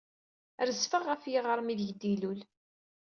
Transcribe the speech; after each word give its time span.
Rezfeɣ 0.67 1.03
ɣef 1.05 1.23
yiɣrem 1.31 1.67
ideg 1.73 1.91
d-ilul. 1.99 2.39